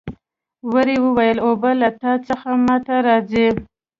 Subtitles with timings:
[0.71, 3.47] وري وویل اوبه له تا څخه ما ته راځي.